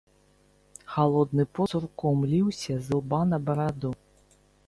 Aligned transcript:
Халодны 0.93 1.45
пот 1.57 1.69
цурком 1.75 2.25
ліўся 2.33 2.79
з 2.87 2.97
ілба 2.97 3.21
на 3.35 3.43
бараду. 3.51 3.91